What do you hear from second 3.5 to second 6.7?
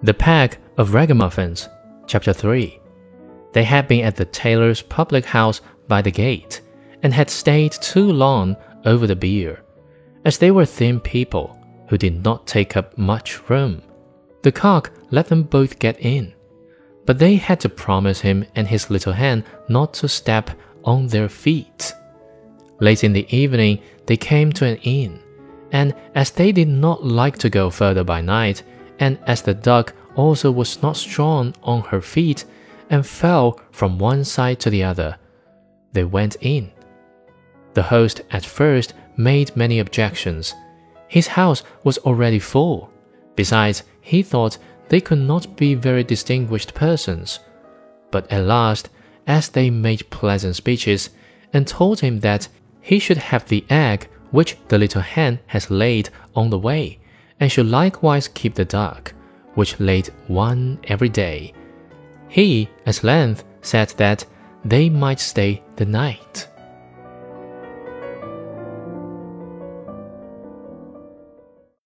They had been at the tailor's public house by the gate,